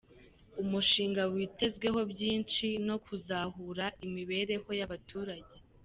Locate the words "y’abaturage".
4.79-5.55